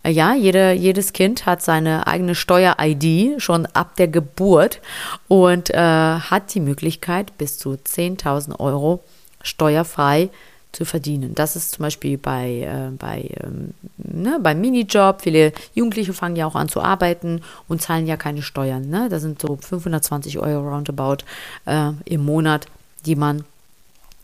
Äh, 0.02 0.12
ja, 0.12 0.35
jede, 0.35 0.73
jedes 0.73 1.12
Kind 1.12 1.45
hat 1.45 1.61
seine 1.61 2.07
eigene 2.07 2.35
Steuer-ID 2.35 3.43
schon 3.43 3.67
ab 3.67 3.97
der 3.97 4.09
Geburt 4.09 4.81
und 5.28 5.69
äh, 5.69 5.76
hat 5.76 6.55
die 6.55 6.61
Möglichkeit, 6.61 7.37
bis 7.37 7.59
zu 7.59 7.73
10.000 7.73 8.59
Euro 8.59 9.05
steuerfrei 9.43 10.31
zu 10.72 10.84
verdienen. 10.84 11.34
Das 11.34 11.56
ist 11.56 11.72
zum 11.72 11.82
Beispiel 11.82 12.18
bei, 12.18 12.60
äh, 12.60 12.90
bei, 12.96 13.30
ähm, 13.42 13.75
ne, 13.96 14.38
beim 14.42 14.60
Minijob. 14.60 15.22
Viele 15.22 15.52
Jugendliche 15.75 16.12
fangen 16.12 16.37
ja 16.37 16.46
auch 16.46 16.54
an 16.54 16.68
zu 16.68 16.80
arbeiten 16.80 17.42
und 17.68 17.82
zahlen 17.82 18.06
ja 18.06 18.16
keine 18.16 18.42
Steuern. 18.42 18.88
Ne? 18.88 19.08
Das 19.08 19.22
sind 19.22 19.40
so 19.40 19.56
520 19.56 20.38
Euro 20.38 20.68
roundabout 20.68 21.25
äh, 21.64 21.92
im 22.04 22.25
Monat, 22.25 22.66
die 23.06 23.16
man 23.16 23.44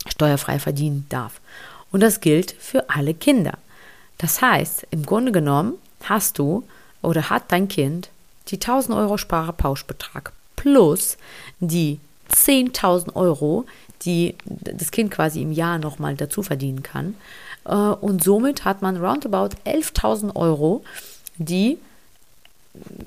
steuerfrei 0.06 0.58
verdienen 0.58 1.06
darf. 1.08 1.40
Und 1.90 2.00
das 2.00 2.20
gilt 2.20 2.54
für 2.58 2.90
alle 2.90 3.14
Kinder. 3.14 3.54
Das 4.18 4.42
heißt, 4.42 4.86
im 4.90 5.04
Grunde 5.06 5.32
genommen 5.32 5.74
hast 6.04 6.38
du 6.38 6.64
oder 7.02 7.30
hat 7.30 7.44
dein 7.48 7.68
Kind 7.68 8.10
die 8.48 8.56
1000 8.56 8.96
Euro 8.96 9.16
Sparepauschbetrag 9.16 10.32
plus 10.56 11.16
die 11.60 12.00
10.000 12.32 13.14
Euro, 13.14 13.66
die 14.02 14.34
das 14.46 14.90
Kind 14.90 15.10
quasi 15.10 15.42
im 15.42 15.52
Jahr 15.52 15.78
nochmal 15.78 16.14
dazu 16.14 16.42
verdienen 16.42 16.82
kann. 16.82 17.14
Äh, 17.64 17.74
und 17.74 18.22
somit 18.22 18.64
hat 18.64 18.82
man 18.82 18.96
roundabout 18.96 19.56
11.000 19.64 20.36
Euro, 20.36 20.84
die 21.36 21.78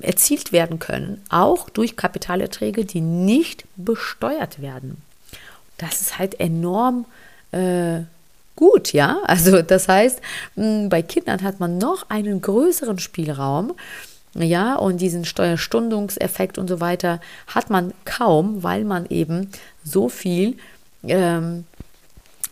erzielt 0.02 0.52
werden 0.52 0.80
können, 0.80 1.22
auch 1.30 1.70
durch 1.70 1.98
Kapitalerträge, 1.98 2.86
die 2.86 3.02
nicht 3.02 3.66
besteuert 3.76 4.62
werden. 4.62 5.02
Das 5.78 6.02
ist 6.02 6.18
halt 6.18 6.40
enorm 6.40 7.06
äh, 7.52 8.02
gut, 8.56 8.94
ja. 8.94 9.20
Also 9.26 9.62
das 9.62 9.88
heißt, 9.88 10.22
bei 10.56 11.02
Kindern 11.02 11.44
hat 11.44 11.60
man 11.60 11.78
noch 11.78 12.10
einen 12.10 12.42
größeren 12.42 13.00
Spielraum. 13.00 13.74
Ja, 14.34 14.76
und 14.76 15.02
diesen 15.02 15.26
Steuerstundungseffekt 15.26 16.60
und 16.60 16.68
so 16.68 16.80
weiter 16.80 17.20
hat 17.48 17.72
man 17.72 17.94
kaum, 18.06 18.62
weil 18.62 18.84
man 18.84 19.08
eben 19.08 19.50
so 19.84 20.10
viel 20.10 20.58
ähm, 21.08 21.66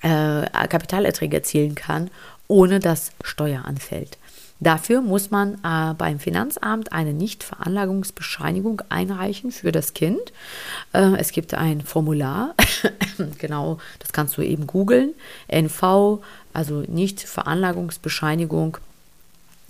äh, 0.01 0.67
Kapitalerträge 0.67 1.37
erzielen 1.37 1.75
kann, 1.75 2.09
ohne 2.47 2.79
dass 2.79 3.11
Steuer 3.23 3.65
anfällt. 3.65 4.17
Dafür 4.61 5.01
muss 5.01 5.31
man 5.31 5.55
äh, 5.63 5.93
beim 5.95 6.19
Finanzamt 6.19 6.93
eine 6.93 7.13
Nichtveranlagungsbescheinigung 7.13 8.81
einreichen 8.87 9.51
für 9.51 9.71
das 9.73 9.93
Kind. 9.93 10.31
Äh, 10.93 11.17
es 11.17 11.31
gibt 11.31 11.53
ein 11.53 11.81
Formular, 11.81 12.55
genau, 13.37 13.79
das 13.99 14.13
kannst 14.13 14.37
du 14.37 14.41
eben 14.41 14.65
googeln. 14.65 15.13
NV, 15.49 16.21
also 16.53 16.81
Nichtveranlagungsbescheinigung 16.87 18.77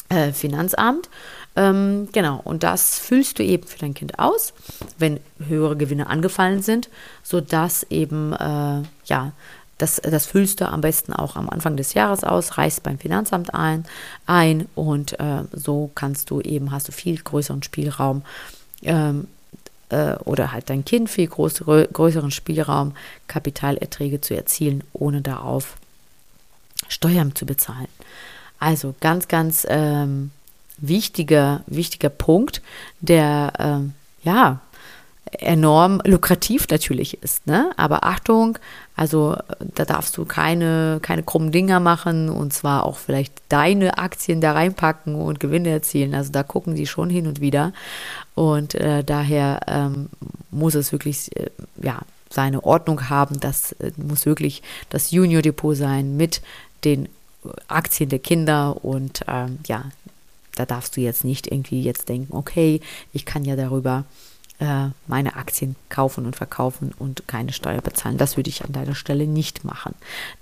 äh, 0.10 0.32
Finanzamt. 0.32 1.10
Ähm, 1.56 2.10
genau, 2.12 2.42
und 2.44 2.64
das 2.64 3.00
füllst 3.00 3.40
du 3.40 3.44
eben 3.44 3.66
für 3.66 3.80
dein 3.80 3.94
Kind 3.94 4.20
aus, 4.20 4.54
wenn 4.98 5.20
höhere 5.48 5.78
Gewinne 5.78 6.08
angefallen 6.08 6.62
sind, 6.62 6.90
sodass 7.24 7.84
eben, 7.90 8.34
äh, 8.34 8.82
ja, 9.06 9.32
das, 9.78 10.02
das 10.02 10.26
füllst 10.26 10.62
du 10.62 10.70
am 10.70 10.82
besten 10.82 11.14
auch 11.14 11.36
am 11.36 11.50
Anfang 11.50 11.76
des 11.76 11.94
Jahres 11.94 12.24
aus, 12.24 12.58
reichst 12.58 12.84
beim 12.84 12.98
Finanzamt 12.98 13.54
ein, 13.54 13.86
ein 14.26 14.68
und 14.76 15.20
äh, 15.20 15.44
so 15.52 15.92
kannst 15.96 16.30
du 16.30 16.42
eben, 16.42 16.72
hast 16.72 16.88
du 16.88 16.92
viel 16.92 17.18
größeren 17.18 17.64
Spielraum 17.64 18.24
ähm, 18.84 19.28
äh, 19.90 20.16
oder 20.24 20.52
halt 20.52 20.70
dein 20.70 20.86
Kind 20.86 21.10
viel 21.10 21.28
größere, 21.28 21.90
größeren 21.92 22.32
Spielraum, 22.32 22.94
Kapitalerträge 23.28 24.22
zu 24.22 24.36
erzielen, 24.36 24.84
ohne 24.94 25.22
darauf 25.22 25.76
Steuern 26.88 27.36
zu 27.36 27.46
bezahlen. 27.46 27.88
Also 28.60 28.96
ganz, 29.02 29.28
ganz 29.28 29.66
ähm, 29.70 30.32
wichtiger, 30.78 31.62
wichtiger 31.68 32.10
Punkt, 32.10 32.62
der 33.02 33.54
ähm, 33.60 33.94
ja 34.24 34.62
enorm 35.40 36.02
lukrativ 36.06 36.68
natürlich 36.70 37.22
ist. 37.24 37.48
Ne? 37.48 37.72
Aber 37.78 38.04
Achtung, 38.04 38.58
also 38.96 39.36
da 39.60 39.86
darfst 39.86 40.16
du 40.18 40.26
keine, 40.26 41.00
keine 41.02 41.24
krummen 41.24 41.52
Dinger 41.52 41.80
machen 41.80 42.30
und 42.30 42.54
zwar 42.54 42.86
auch 42.86 42.98
vielleicht 42.98 43.34
deine 43.50 43.98
Aktien 43.98 44.42
da 44.42 44.54
reinpacken 44.54 45.16
und 45.16 45.40
Gewinne 45.40 45.70
erzielen. 45.70 46.14
Also 46.16 46.32
da 46.32 46.44
gucken 46.44 46.76
sie 46.76 46.88
schon 46.88 47.10
hin 47.10 47.28
und 47.28 47.42
wieder. 47.42 47.74
Und 48.36 48.76
äh, 48.76 49.04
daher 49.04 49.62
ähm, 49.68 50.10
muss 50.52 50.76
es 50.76 50.92
wirklich 50.92 51.36
äh, 51.36 51.50
ja, 51.82 52.02
seine 52.30 52.64
Ordnung 52.64 53.10
haben. 53.10 53.40
Das 53.40 53.74
äh, 53.74 53.92
muss 53.98 54.26
wirklich 54.26 54.62
das 54.90 55.12
Junior 55.12 55.42
Depot 55.42 55.76
sein 55.76 56.18
mit 56.18 56.42
den 56.84 57.10
Aktien 57.68 58.10
der 58.10 58.20
Kinder 58.20 58.84
und 58.84 59.22
ähm, 59.28 59.60
ja, 59.68 59.86
da 60.56 60.66
darfst 60.66 60.98
du 60.98 61.02
jetzt 61.02 61.24
nicht 61.24 61.52
irgendwie 61.52 61.82
jetzt 61.82 62.10
denken, 62.10 62.36
okay, 62.36 62.82
ich 63.14 63.26
kann 63.26 63.46
ja 63.46 63.56
darüber 63.56 64.06
äh, 64.60 64.88
meine 65.08 65.36
Aktien 65.36 65.76
kaufen 65.90 66.26
und 66.26 66.36
verkaufen 66.36 66.94
und 66.98 67.28
keine 67.28 67.54
Steuer 67.54 67.82
bezahlen. 67.82 68.18
Das 68.18 68.38
würde 68.38 68.50
ich 68.50 68.64
an 68.64 68.72
deiner 68.72 68.96
Stelle 68.96 69.28
nicht 69.28 69.64
machen, 69.64 69.94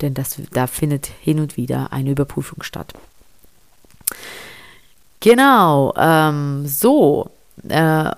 denn 0.01 0.13
das, 0.13 0.37
da 0.51 0.67
findet 0.67 1.07
hin 1.07 1.39
und 1.39 1.57
wieder 1.57 1.91
eine 1.91 2.11
Überprüfung 2.11 2.63
statt. 2.63 2.93
Genau, 5.19 5.93
ähm, 5.97 6.67
so. 6.67 7.31
Äh, 7.67 8.11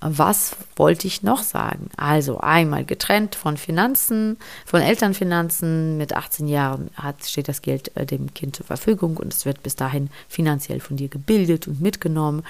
was 0.00 0.56
wollte 0.76 1.08
ich 1.08 1.24
noch 1.24 1.42
sagen? 1.42 1.90
Also 1.96 2.38
einmal 2.38 2.84
getrennt 2.84 3.34
von 3.34 3.56
Finanzen, 3.56 4.36
von 4.64 4.80
Elternfinanzen. 4.80 5.96
Mit 5.96 6.14
18 6.14 6.46
Jahren 6.46 6.90
hat, 6.94 7.24
steht 7.24 7.48
das 7.48 7.62
Geld 7.62 7.96
äh, 7.96 8.06
dem 8.06 8.32
Kind 8.32 8.56
zur 8.56 8.66
Verfügung 8.66 9.16
und 9.16 9.32
es 9.32 9.44
wird 9.44 9.62
bis 9.62 9.74
dahin 9.74 10.10
finanziell 10.28 10.80
von 10.80 10.96
dir 10.96 11.08
gebildet 11.08 11.66
und 11.66 11.80
mitgenommen. 11.80 12.44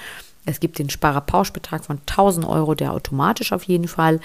Es 0.45 0.59
gibt 0.59 0.77
den 0.79 0.89
Sparerpauschbetrag 0.89 1.83
von 1.85 1.99
1000 2.07 2.45
Euro, 2.45 2.75
der 2.75 2.93
automatisch 2.93 3.51
auf 3.51 3.63
jeden 3.63 3.87
Fall 3.87 4.19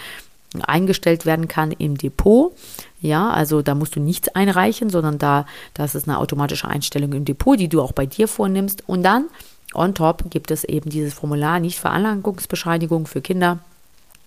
eingestellt 0.62 1.26
werden 1.26 1.48
kann 1.48 1.72
im 1.72 1.96
Depot. 1.98 2.54
Ja, 3.00 3.30
also 3.30 3.62
da 3.62 3.74
musst 3.74 3.96
du 3.96 4.00
nichts 4.00 4.28
einreichen, 4.28 4.90
sondern 4.90 5.18
da 5.18 5.46
das 5.72 5.94
ist 5.94 6.08
eine 6.08 6.18
automatische 6.18 6.68
Einstellung 6.68 7.12
im 7.12 7.24
Depot, 7.24 7.58
die 7.58 7.68
du 7.68 7.82
auch 7.82 7.92
bei 7.92 8.06
dir 8.06 8.28
vornimmst. 8.28 8.84
Und 8.86 9.02
dann 9.02 9.26
on 9.74 9.94
top 9.94 10.30
gibt 10.30 10.50
es 10.50 10.64
eben 10.64 10.90
dieses 10.90 11.14
Formular 11.14 11.60
nicht 11.60 11.78
Veranlagungsbescheinigung 11.78 13.06
für 13.06 13.20
Kinder 13.20 13.58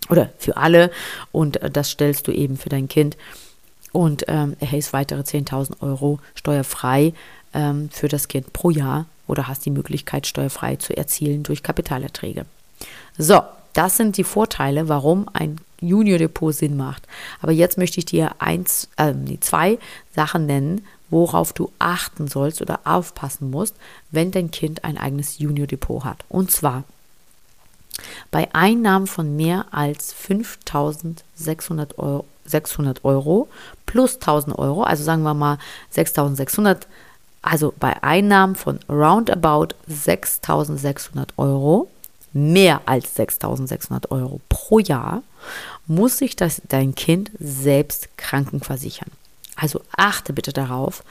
oder 0.10 0.30
für 0.38 0.58
alle 0.58 0.92
und 1.32 1.62
äh, 1.62 1.70
das 1.70 1.92
stellst 1.92 2.28
du 2.28 2.32
eben 2.32 2.58
für 2.58 2.70
dein 2.70 2.88
Kind 2.88 3.18
und 3.92 4.26
ähm, 4.28 4.56
erhältst 4.60 4.94
weitere 4.94 5.22
10.000 5.22 5.82
Euro 5.82 6.20
steuerfrei 6.36 7.14
ähm, 7.54 7.90
für 7.92 8.08
das 8.08 8.28
Kind 8.28 8.54
pro 8.54 8.70
Jahr 8.70 9.06
oder 9.28 9.48
hast 9.48 9.66
die 9.66 9.72
Möglichkeit, 9.72 10.28
steuerfrei 10.28 10.76
zu 10.78 10.96
erzielen 10.96 11.44
durch 11.44 11.64
Kapitalerträge. 11.64 12.46
So, 13.18 13.42
das 13.74 13.98
sind 13.98 14.18
die 14.18 14.24
Vorteile, 14.24 14.90
warum 14.90 15.28
ein 15.34 15.60
Junior 15.82 16.18
Depot 16.18 16.54
Sinn 16.54 16.78
macht. 16.78 17.04
Aber 17.42 17.52
jetzt 17.52 17.78
möchte 17.78 18.00
ich 18.00 18.06
dir 18.06 18.36
eins, 18.40 18.90
äh, 18.98 19.14
zwei 19.40 19.78
Sachen 20.16 20.46
nennen, 20.46 20.86
worauf 21.10 21.54
du 21.54 21.72
achten 21.80 22.28
sollst 22.28 22.62
oder 22.62 22.80
aufpassen 22.84 23.50
musst, 23.50 23.76
wenn 24.12 24.32
dein 24.32 24.52
Kind 24.52 24.84
ein 24.84 24.98
eigenes 24.98 25.40
Junior 25.40 25.68
Depot 25.68 26.04
hat. 26.04 26.24
Und 26.30 26.52
zwar 26.52 26.84
bei 28.32 28.48
Einnahmen 28.54 29.08
von 29.08 29.36
mehr 29.36 29.66
als 29.72 30.14
5600 30.14 31.98
Euro, 31.98 32.26
600 32.46 33.04
Euro 33.04 33.48
plus 33.86 34.16
1000 34.16 34.58
Euro, 34.58 34.84
also 34.84 35.04
sagen 35.04 35.24
wir 35.24 35.34
mal 35.34 35.58
6600, 35.90 36.88
also 37.42 37.74
bei 37.80 38.04
Einnahmen 38.04 38.56
von 38.56 38.80
roundabout 38.90 39.70
6600 39.88 41.34
Euro, 41.38 41.90
mehr 42.34 42.82
als 42.86 43.16
6600 43.16 44.12
Euro 44.12 44.42
pro 44.50 44.80
Jahr, 44.80 45.24
muss 45.88 46.18
sich 46.18 46.36
das, 46.36 46.62
dein 46.68 46.94
Kind 46.96 47.32
selbst 47.40 48.10
krankenversichern. 48.18 49.10
Also 49.58 49.82
achte 49.92 50.32
bitte 50.32 50.54
darauf, 50.54 51.04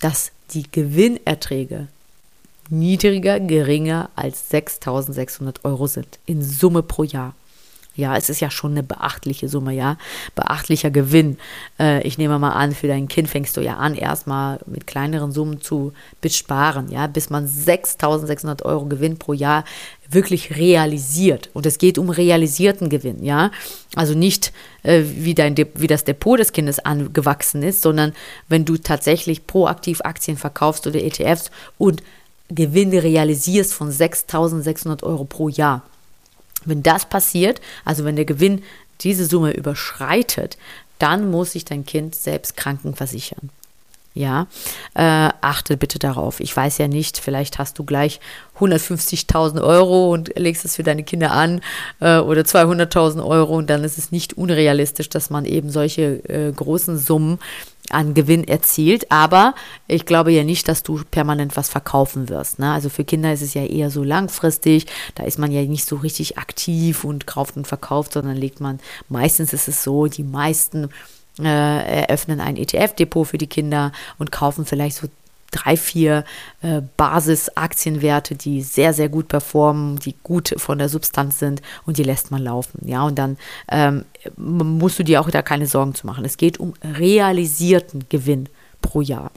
dass 0.00 0.32
die 0.50 0.64
Gewinnerträge 0.70 1.86
niedriger, 2.70 3.38
geringer 3.38 4.10
als 4.16 4.50
6.600 4.50 5.64
Euro 5.64 5.86
sind 5.86 6.18
in 6.26 6.42
Summe 6.42 6.82
pro 6.82 7.04
Jahr. 7.04 7.34
Ja, 7.94 8.16
es 8.16 8.30
ist 8.30 8.40
ja 8.40 8.50
schon 8.50 8.72
eine 8.72 8.82
beachtliche 8.82 9.48
Summe, 9.48 9.74
ja. 9.74 9.98
Beachtlicher 10.34 10.90
Gewinn. 10.90 11.36
Äh, 11.78 12.02
ich 12.06 12.16
nehme 12.16 12.38
mal 12.38 12.52
an, 12.52 12.72
für 12.72 12.88
dein 12.88 13.06
Kind 13.06 13.28
fängst 13.28 13.56
du 13.56 13.60
ja 13.60 13.76
an, 13.76 13.94
erstmal 13.94 14.60
mit 14.66 14.86
kleineren 14.86 15.30
Summen 15.30 15.60
zu 15.60 15.92
besparen, 16.22 16.90
ja, 16.90 17.06
bis 17.06 17.28
man 17.28 17.46
6600 17.46 18.64
Euro 18.64 18.86
Gewinn 18.86 19.18
pro 19.18 19.34
Jahr 19.34 19.64
wirklich 20.08 20.56
realisiert. 20.56 21.50
Und 21.52 21.66
es 21.66 21.76
geht 21.78 21.98
um 21.98 22.08
realisierten 22.08 22.88
Gewinn, 22.88 23.22
ja. 23.22 23.50
Also 23.94 24.14
nicht, 24.14 24.52
äh, 24.84 25.02
wie, 25.04 25.34
dein 25.34 25.54
wie 25.74 25.86
das 25.86 26.04
Depot 26.04 26.38
des 26.38 26.52
Kindes 26.52 26.78
angewachsen 26.78 27.62
ist, 27.62 27.82
sondern 27.82 28.14
wenn 28.48 28.64
du 28.64 28.78
tatsächlich 28.78 29.46
proaktiv 29.46 30.00
Aktien 30.02 30.38
verkaufst 30.38 30.86
oder 30.86 31.02
ETFs 31.02 31.50
und 31.76 32.02
Gewinne 32.48 33.02
realisierst 33.02 33.74
von 33.74 33.90
6600 33.90 35.02
Euro 35.02 35.24
pro 35.24 35.48
Jahr. 35.48 35.82
Wenn 36.64 36.82
das 36.82 37.06
passiert, 37.06 37.60
also 37.84 38.04
wenn 38.04 38.16
der 38.16 38.24
Gewinn 38.24 38.62
diese 39.00 39.26
Summe 39.26 39.52
überschreitet, 39.52 40.56
dann 40.98 41.30
muss 41.30 41.52
sich 41.52 41.64
dein 41.64 41.84
Kind 41.84 42.14
selbst 42.14 42.56
krankenversichern. 42.56 43.50
Ja, 44.14 44.46
äh, 44.94 45.30
achte 45.40 45.78
bitte 45.78 45.98
darauf. 45.98 46.40
Ich 46.40 46.54
weiß 46.54 46.76
ja 46.76 46.86
nicht, 46.86 47.16
vielleicht 47.16 47.58
hast 47.58 47.78
du 47.78 47.84
gleich 47.84 48.20
150.000 48.60 49.62
Euro 49.62 50.12
und 50.12 50.36
legst 50.36 50.66
es 50.66 50.76
für 50.76 50.82
deine 50.82 51.02
Kinder 51.02 51.32
an 51.32 51.62
äh, 52.00 52.18
oder 52.18 52.42
200.000 52.42 53.24
Euro 53.24 53.56
und 53.56 53.70
dann 53.70 53.84
ist 53.84 53.96
es 53.96 54.12
nicht 54.12 54.34
unrealistisch, 54.34 55.08
dass 55.08 55.30
man 55.30 55.46
eben 55.46 55.70
solche 55.70 56.28
äh, 56.28 56.52
großen 56.52 56.98
Summen 56.98 57.38
an 57.92 58.14
Gewinn 58.14 58.44
erzielt. 58.44 59.10
Aber 59.10 59.54
ich 59.86 60.06
glaube 60.06 60.32
ja 60.32 60.44
nicht, 60.44 60.68
dass 60.68 60.82
du 60.82 61.02
permanent 61.10 61.56
was 61.56 61.68
verkaufen 61.68 62.28
wirst. 62.28 62.58
Ne? 62.58 62.72
Also 62.72 62.88
für 62.88 63.04
Kinder 63.04 63.32
ist 63.32 63.42
es 63.42 63.54
ja 63.54 63.64
eher 63.64 63.90
so 63.90 64.02
langfristig. 64.02 64.86
Da 65.14 65.24
ist 65.24 65.38
man 65.38 65.52
ja 65.52 65.62
nicht 65.62 65.84
so 65.84 65.96
richtig 65.96 66.38
aktiv 66.38 67.04
und 67.04 67.26
kauft 67.26 67.56
und 67.56 67.66
verkauft, 67.66 68.12
sondern 68.12 68.36
legt 68.36 68.60
man, 68.60 68.80
meistens 69.08 69.52
ist 69.52 69.68
es 69.68 69.82
so, 69.82 70.06
die 70.06 70.24
meisten 70.24 70.88
äh, 71.38 72.02
eröffnen 72.02 72.40
ein 72.40 72.56
ETF-Depot 72.56 73.26
für 73.26 73.38
die 73.38 73.46
Kinder 73.46 73.92
und 74.18 74.32
kaufen 74.32 74.66
vielleicht 74.66 74.96
so 74.96 75.08
drei, 75.52 75.76
vier 75.76 76.24
äh, 76.62 76.82
Basisaktienwerte, 76.96 78.34
die 78.34 78.62
sehr, 78.62 78.92
sehr 78.92 79.08
gut 79.08 79.28
performen, 79.28 79.98
die 80.00 80.16
gut 80.24 80.54
von 80.56 80.78
der 80.78 80.88
Substanz 80.88 81.38
sind 81.38 81.62
und 81.86 81.98
die 81.98 82.02
lässt 82.02 82.32
man 82.32 82.42
laufen. 82.42 82.80
Ja, 82.84 83.04
und 83.04 83.16
dann 83.16 83.36
ähm, 83.68 84.04
musst 84.36 84.98
du 84.98 85.04
dir 85.04 85.20
auch 85.20 85.30
da 85.30 85.42
keine 85.42 85.66
Sorgen 85.68 85.94
zu 85.94 86.06
machen. 86.06 86.24
Es 86.24 86.36
geht 86.36 86.58
um 86.58 86.74
realisierten 86.82 88.06
Gewinn 88.08 88.48
pro 88.80 89.00
Jahr. 89.00 89.30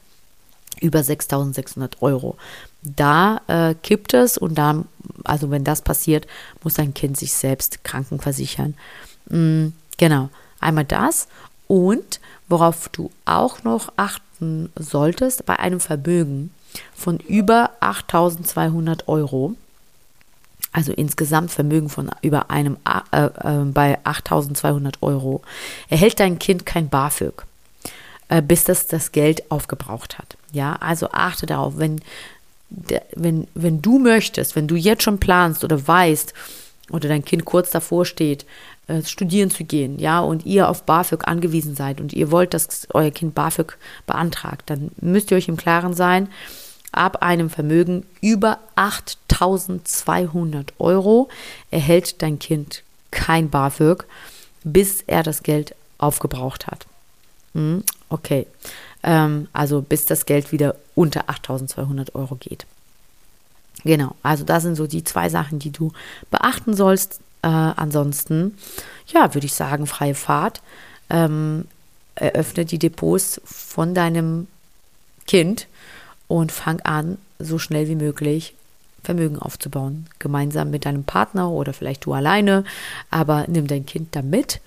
Über 0.81 1.03
6600 1.03 2.01
Euro. 2.01 2.37
Da 2.81 3.41
äh, 3.47 3.75
kippt 3.75 4.13
es 4.13 4.37
und 4.37 4.55
da, 4.55 4.83
also 5.23 5.49
wenn 5.51 5.63
das 5.63 5.81
passiert, 5.81 6.27
muss 6.63 6.73
dein 6.75 6.93
Kind 6.93 7.17
sich 7.17 7.33
selbst 7.33 7.83
krankenversichern. 7.83 8.75
Mhm, 9.29 9.73
genau, 9.97 10.29
einmal 10.59 10.85
das 10.85 11.27
und 11.67 12.19
worauf 12.47 12.89
du 12.89 13.09
auch 13.25 13.63
noch 13.63 13.91
achten 13.95 14.24
solltest, 14.77 15.45
bei 15.45 15.59
einem 15.59 15.79
Vermögen 15.79 16.51
von 16.93 17.17
über 17.19 17.71
8200 17.79 19.07
Euro, 19.07 19.55
also 20.71 20.91
insgesamt 20.91 21.51
Vermögen 21.51 21.89
von 21.89 22.11
über 22.21 22.51
einem 22.51 22.77
äh, 23.11 23.25
äh, 23.25 23.63
bei 23.65 23.97
8200 24.03 25.01
Euro, 25.01 25.41
erhält 25.89 26.19
dein 26.19 26.37
Kind 26.37 26.65
kein 26.65 26.89
BAföG, 26.89 27.45
äh, 28.27 28.41
bis 28.41 28.65
das 28.65 28.87
das 28.87 29.11
Geld 29.11 29.49
aufgebraucht 29.49 30.17
hat. 30.17 30.37
Ja, 30.51 30.75
also 30.79 31.09
achte 31.11 31.45
darauf, 31.45 31.77
wenn, 31.77 32.01
wenn, 33.15 33.47
wenn 33.53 33.81
du 33.81 33.99
möchtest, 33.99 34.55
wenn 34.55 34.67
du 34.67 34.75
jetzt 34.75 35.03
schon 35.03 35.19
planst 35.19 35.63
oder 35.63 35.87
weißt, 35.87 36.33
oder 36.91 37.09
dein 37.09 37.25
Kind 37.25 37.45
kurz 37.45 37.71
davor 37.71 38.05
steht, 38.05 38.45
äh, 38.87 39.01
studieren 39.03 39.49
zu 39.49 39.63
gehen, 39.63 39.99
ja, 39.99 40.19
und 40.19 40.45
ihr 40.45 40.69
auf 40.69 40.83
BAföG 40.83 41.27
angewiesen 41.27 41.75
seid 41.75 41.99
und 42.01 42.13
ihr 42.13 42.31
wollt, 42.31 42.53
dass 42.53 42.87
euer 42.93 43.11
Kind 43.11 43.35
BAföG 43.35 43.77
beantragt, 44.05 44.69
dann 44.69 44.91
müsst 45.01 45.31
ihr 45.31 45.37
euch 45.37 45.47
im 45.47 45.57
Klaren 45.57 45.93
sein, 45.93 46.29
ab 46.91 47.21
einem 47.21 47.49
Vermögen 47.49 48.05
über 48.21 48.59
8200 48.75 50.73
Euro 50.79 51.29
erhält 51.71 52.21
dein 52.21 52.39
Kind 52.39 52.83
kein 53.11 53.49
BAföG, 53.49 54.05
bis 54.63 55.01
er 55.07 55.23
das 55.23 55.43
Geld 55.43 55.75
aufgebraucht 55.97 56.67
hat. 56.67 56.85
Hm, 57.53 57.83
okay, 58.09 58.47
ähm, 59.03 59.47
also 59.53 59.81
bis 59.81 60.05
das 60.05 60.25
Geld 60.25 60.51
wieder 60.51 60.75
unter 60.95 61.29
8200 61.29 62.15
Euro 62.15 62.35
geht. 62.35 62.65
Genau, 63.83 64.15
also 64.23 64.43
das 64.43 64.63
sind 64.63 64.75
so 64.75 64.87
die 64.87 65.03
zwei 65.03 65.29
Sachen, 65.29 65.59
die 65.59 65.71
du 65.71 65.91
beachten 66.31 66.73
sollst. 66.73 67.19
Äh, 67.45 67.47
ansonsten, 67.47 68.57
ja, 69.05 69.35
würde 69.35 69.45
ich 69.45 69.53
sagen, 69.53 69.85
freie 69.85 70.15
Fahrt. 70.15 70.61
Ähm, 71.11 71.65
eröffne 72.15 72.65
die 72.65 72.79
Depots 72.79 73.39
von 73.45 73.93
deinem 73.93 74.47
Kind 75.27 75.67
und 76.27 76.51
fang 76.51 76.81
an, 76.81 77.19
so 77.37 77.59
schnell 77.59 77.87
wie 77.87 77.95
möglich 77.95 78.55
Vermögen 79.03 79.37
aufzubauen. 79.37 80.07
Gemeinsam 80.17 80.71
mit 80.71 80.85
deinem 80.85 81.03
Partner 81.03 81.51
oder 81.51 81.73
vielleicht 81.73 82.05
du 82.05 82.13
alleine, 82.13 82.63
aber 83.11 83.45
nimm 83.47 83.67
dein 83.67 83.85
Kind 83.85 84.15
da 84.15 84.23
mit, 84.23 84.59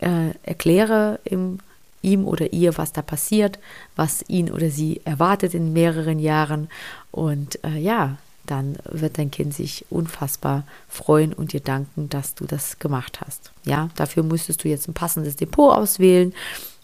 äh, 0.00 0.32
erkläre 0.42 1.18
ihm, 1.24 1.60
ihm 2.02 2.26
oder 2.26 2.52
ihr, 2.52 2.76
was 2.76 2.92
da 2.92 3.00
passiert, 3.00 3.58
was 3.94 4.22
ihn 4.28 4.50
oder 4.50 4.68
sie 4.68 5.00
erwartet 5.06 5.54
in 5.54 5.72
mehreren 5.72 6.18
Jahren 6.18 6.68
und 7.12 7.64
äh, 7.64 7.78
ja, 7.78 8.18
dann 8.46 8.76
wird 8.84 9.18
dein 9.18 9.30
Kind 9.30 9.54
sich 9.54 9.84
unfassbar 9.90 10.64
freuen 10.88 11.32
und 11.32 11.52
dir 11.52 11.60
danken, 11.60 12.08
dass 12.08 12.34
du 12.34 12.44
das 12.44 12.78
gemacht 12.78 13.20
hast. 13.24 13.52
Ja, 13.64 13.90
dafür 13.96 14.22
müsstest 14.22 14.64
du 14.64 14.68
jetzt 14.68 14.88
ein 14.88 14.94
passendes 14.94 15.36
Depot 15.36 15.74
auswählen. 15.74 16.32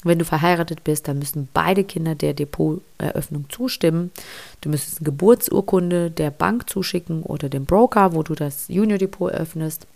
Wenn 0.04 0.18
du 0.18 0.24
verheiratet 0.24 0.82
bist, 0.82 1.06
dann 1.06 1.20
müssen 1.20 1.48
beide 1.54 1.84
Kinder 1.84 2.14
der 2.14 2.34
Depoteröffnung 2.34 3.46
zustimmen. 3.48 4.10
Du 4.60 4.68
müsstest 4.68 4.98
eine 4.98 5.04
Geburtsurkunde 5.04 6.10
der 6.10 6.30
Bank 6.30 6.68
zuschicken 6.68 7.22
oder 7.22 7.48
dem 7.48 7.66
Broker, 7.66 8.12
wo 8.12 8.22
du 8.22 8.34
das 8.34 8.66
Junior 8.68 8.98
Depot 8.98 9.30
eröffnest. 9.30 9.86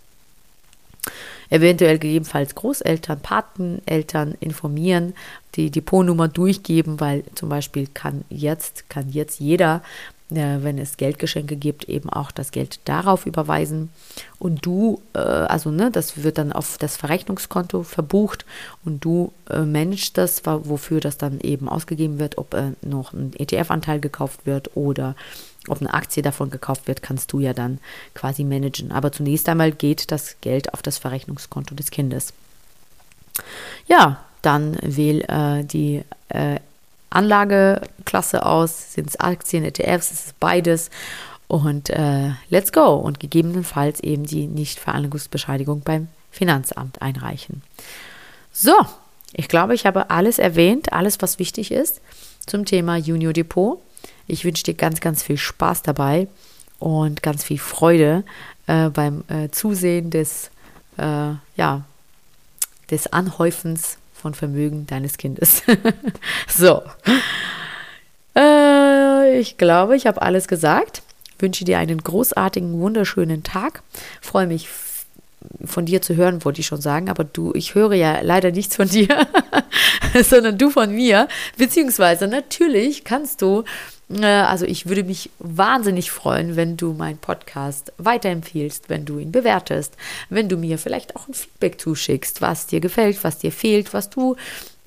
Eventuell 1.50 1.98
gegebenenfalls 1.98 2.54
Großeltern, 2.54 3.20
Pateneltern 3.20 4.34
informieren, 4.40 5.14
die 5.54 5.70
Depotnummer 5.70 6.28
durchgeben, 6.28 6.98
weil 7.00 7.22
zum 7.34 7.48
Beispiel 7.48 7.86
kann 7.92 8.24
jetzt, 8.28 8.90
kann 8.90 9.10
jetzt 9.10 9.38
jeder 9.38 9.82
wenn 10.28 10.78
es 10.78 10.96
Geldgeschenke 10.96 11.56
gibt, 11.56 11.88
eben 11.88 12.10
auch 12.10 12.32
das 12.32 12.50
Geld 12.50 12.80
darauf 12.84 13.26
überweisen. 13.26 13.90
Und 14.38 14.66
du, 14.66 15.00
äh, 15.14 15.18
also 15.18 15.70
ne, 15.70 15.90
das 15.90 16.22
wird 16.24 16.38
dann 16.38 16.52
auf 16.52 16.78
das 16.78 16.96
Verrechnungskonto 16.96 17.84
verbucht 17.84 18.44
und 18.84 19.04
du 19.04 19.32
äh, 19.48 19.60
managst 19.60 20.18
das, 20.18 20.42
wofür 20.44 21.00
das 21.00 21.16
dann 21.16 21.40
eben 21.40 21.68
ausgegeben 21.68 22.18
wird, 22.18 22.38
ob 22.38 22.54
äh, 22.54 22.72
noch 22.82 23.12
ein 23.12 23.32
ETF-Anteil 23.38 24.00
gekauft 24.00 24.46
wird 24.46 24.76
oder 24.76 25.14
ob 25.68 25.80
eine 25.80 25.94
Aktie 25.94 26.22
davon 26.22 26.50
gekauft 26.50 26.86
wird, 26.86 27.02
kannst 27.02 27.32
du 27.32 27.40
ja 27.40 27.52
dann 27.52 27.78
quasi 28.14 28.44
managen. 28.44 28.92
Aber 28.92 29.12
zunächst 29.12 29.48
einmal 29.48 29.72
geht 29.72 30.10
das 30.10 30.36
Geld 30.40 30.74
auf 30.74 30.82
das 30.82 30.98
Verrechnungskonto 30.98 31.74
des 31.74 31.90
Kindes. 31.90 32.32
Ja, 33.86 34.24
dann 34.42 34.76
wähl 34.80 35.22
äh, 35.22 35.64
die 35.64 36.02
äh, 36.28 36.60
Anlageklasse 37.16 38.44
aus, 38.44 38.92
sind 38.92 39.08
es 39.08 39.18
Aktien, 39.18 39.64
ETFs, 39.64 40.10
es 40.10 40.26
ist 40.26 40.40
beides. 40.40 40.90
Und 41.48 41.90
äh, 41.90 42.32
let's 42.50 42.72
go. 42.72 42.94
Und 42.94 43.20
gegebenenfalls 43.20 44.00
eben 44.00 44.24
die 44.24 44.46
Nichtveranlagungsbescheinigung 44.46 45.80
beim 45.80 46.08
Finanzamt 46.30 47.00
einreichen. 47.00 47.62
So, 48.52 48.74
ich 49.32 49.48
glaube, 49.48 49.74
ich 49.74 49.86
habe 49.86 50.10
alles 50.10 50.38
erwähnt, 50.38 50.92
alles, 50.92 51.20
was 51.22 51.38
wichtig 51.38 51.72
ist 51.72 52.00
zum 52.46 52.64
Thema 52.64 52.96
Junior 52.96 53.32
Depot. 53.32 53.80
Ich 54.26 54.44
wünsche 54.44 54.64
dir 54.64 54.74
ganz, 54.74 55.00
ganz 55.00 55.22
viel 55.22 55.36
Spaß 55.36 55.82
dabei 55.82 56.28
und 56.78 57.22
ganz 57.22 57.44
viel 57.44 57.58
Freude 57.58 58.24
äh, 58.66 58.88
beim 58.90 59.24
äh, 59.28 59.48
Zusehen 59.50 60.10
des, 60.10 60.50
äh, 60.98 61.32
ja, 61.56 61.84
des 62.90 63.12
Anhäufens 63.12 63.98
von 64.20 64.34
Vermögen 64.34 64.86
deines 64.86 65.18
Kindes. 65.18 65.62
so. 66.48 66.82
Äh, 68.36 69.38
ich 69.38 69.58
glaube, 69.58 69.96
ich 69.96 70.06
habe 70.06 70.22
alles 70.22 70.48
gesagt. 70.48 71.02
Wünsche 71.38 71.64
dir 71.64 71.78
einen 71.78 72.02
großartigen, 72.02 72.80
wunderschönen 72.80 73.42
Tag. 73.42 73.82
Freue 74.20 74.46
mich 74.46 74.68
von 75.64 75.86
dir 75.86 76.02
zu 76.02 76.16
hören, 76.16 76.44
wollte 76.44 76.60
ich 76.60 76.66
schon 76.66 76.80
sagen, 76.80 77.08
aber 77.08 77.24
du, 77.24 77.52
ich 77.54 77.74
höre 77.74 77.92
ja 77.92 78.20
leider 78.20 78.50
nichts 78.50 78.76
von 78.76 78.88
dir, 78.88 79.08
sondern 80.22 80.58
du 80.58 80.70
von 80.70 80.92
mir. 80.92 81.28
Beziehungsweise 81.56 82.26
natürlich 82.26 83.04
kannst 83.04 83.42
du 83.42 83.64
also 84.08 84.66
ich 84.66 84.86
würde 84.86 85.02
mich 85.02 85.30
wahnsinnig 85.40 86.12
freuen, 86.12 86.54
wenn 86.54 86.76
du 86.76 86.92
meinen 86.92 87.18
Podcast 87.18 87.92
weiterempfiehlst, 87.98 88.88
wenn 88.88 89.04
du 89.04 89.18
ihn 89.18 89.32
bewertest, 89.32 89.94
wenn 90.30 90.48
du 90.48 90.56
mir 90.56 90.78
vielleicht 90.78 91.16
auch 91.16 91.26
ein 91.26 91.34
Feedback 91.34 91.80
zuschickst, 91.80 92.40
was 92.40 92.66
dir 92.66 92.78
gefällt, 92.78 93.24
was 93.24 93.38
dir 93.38 93.50
fehlt, 93.50 93.92
was 93.94 94.08
du, 94.08 94.36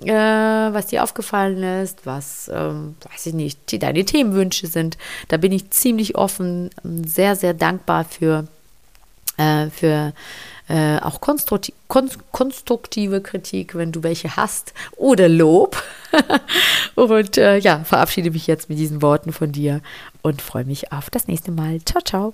äh, 0.04 0.14
was 0.14 0.88
dir 0.88 1.04
aufgefallen 1.04 1.62
ist, 1.82 2.06
was, 2.06 2.50
ähm, 2.54 2.96
weiß 3.12 3.26
ich 3.26 3.34
nicht, 3.34 3.84
deine 3.84 4.06
Themenwünsche 4.06 4.68
sind. 4.68 4.98
Da 5.28 5.36
bin 5.36 5.52
ich 5.52 5.70
ziemlich 5.72 6.16
offen, 6.16 6.70
sehr, 6.84 7.36
sehr 7.36 7.54
dankbar 7.54 8.06
für, 8.06 8.48
äh, 9.36 9.70
für 9.70 10.14
äh, 10.70 11.00
auch 11.00 11.20
konstruktiv, 11.20 11.76
konstruktive 12.32 13.22
Kritik, 13.22 13.76
wenn 13.76 13.92
du 13.92 14.04
welche 14.04 14.36
hast, 14.36 14.74
oder 14.96 15.28
Lob. 15.28 15.82
und 16.96 17.38
äh, 17.38 17.58
ja, 17.58 17.84
verabschiede 17.84 18.32
mich 18.32 18.48
jetzt 18.48 18.70
mit 18.70 18.78
diesen 18.78 19.02
Worten 19.02 19.34
von 19.34 19.52
dir 19.52 19.82
und 20.22 20.42
freue 20.42 20.66
mich 20.66 20.92
auf 20.92 21.10
das 21.10 21.28
nächste 21.28 21.52
Mal. 21.52 21.80
Ciao, 21.84 22.02
ciao. 22.02 22.34